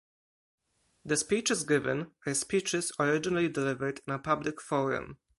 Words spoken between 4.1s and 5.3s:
a public forum.